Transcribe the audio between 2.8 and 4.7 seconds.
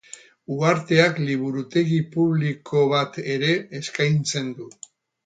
bat ere eskaintzen du.